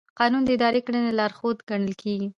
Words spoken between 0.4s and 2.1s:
د اداري کړنو لارښود ګڼل